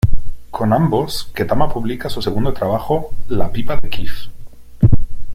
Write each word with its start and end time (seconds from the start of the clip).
Con 0.49 0.73
ambos 0.73 1.29
Ketama 1.31 1.71
publica 1.71 2.09
su 2.09 2.23
segundo 2.23 2.53
trabajo, 2.53 3.11
"La 3.29 3.51
pipa 3.51 3.75
de 3.77 3.87
Kif". 3.87 4.23